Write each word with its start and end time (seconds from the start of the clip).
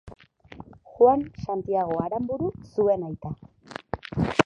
Juan 0.93 1.21
Santiago 1.45 2.01
Aranburu 2.07 2.51
zuen 2.73 3.07
aita. 3.11 3.37